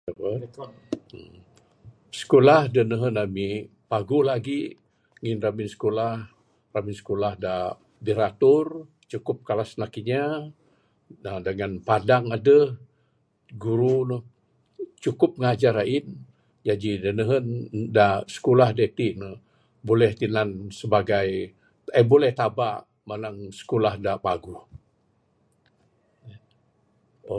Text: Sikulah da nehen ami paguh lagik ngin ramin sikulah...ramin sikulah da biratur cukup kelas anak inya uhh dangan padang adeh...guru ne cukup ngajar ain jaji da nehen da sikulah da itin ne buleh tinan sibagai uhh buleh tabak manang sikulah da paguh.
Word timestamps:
Sikulah 2.19 2.61
da 2.73 2.81
nehen 2.91 3.15
ami 3.25 3.47
paguh 3.91 4.23
lagik 4.31 4.67
ngin 5.21 5.39
ramin 5.43 5.69
sikulah...ramin 5.73 6.95
sikulah 6.99 7.33
da 7.43 7.53
biratur 8.05 8.65
cukup 9.11 9.37
kelas 9.47 9.71
anak 9.77 9.93
inya 10.01 10.23
uhh 11.27 11.41
dangan 11.45 11.71
padang 11.87 12.25
adeh...guru 12.35 13.97
ne 14.09 14.17
cukup 15.03 15.31
ngajar 15.41 15.75
ain 15.83 16.05
jaji 16.65 16.91
da 17.03 17.09
nehen 17.19 17.45
da 17.95 18.05
sikulah 18.33 18.69
da 18.77 18.83
itin 18.89 19.13
ne 19.21 19.29
buleh 19.87 20.11
tinan 20.19 20.49
sibagai 20.77 21.29
uhh 21.95 22.05
buleh 22.11 22.31
tabak 22.41 22.77
manang 23.09 23.37
sikulah 23.57 23.95
da 24.03 24.11
paguh. 24.25 24.61